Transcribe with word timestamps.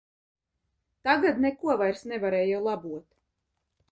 Tagad 1.07 1.41
neko 1.43 1.77
vairs 1.83 2.03
nevarēja 2.13 2.61
labot. 2.71 3.07